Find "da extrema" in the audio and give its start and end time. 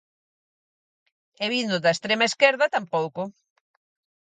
1.83-2.25